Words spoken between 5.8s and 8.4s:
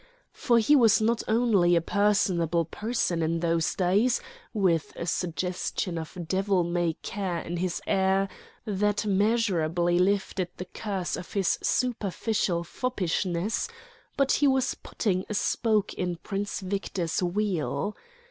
of devil may care in his air